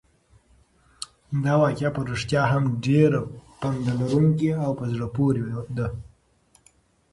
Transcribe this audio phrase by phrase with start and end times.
[1.43, 3.19] دا واقعه په رښتیا هم ډېره
[3.59, 5.41] پنده لرونکې او په زړه پورې
[5.77, 5.87] ده.